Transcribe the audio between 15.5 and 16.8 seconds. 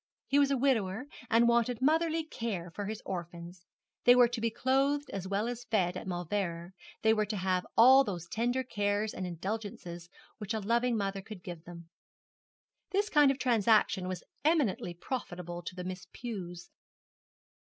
to the Miss Pews.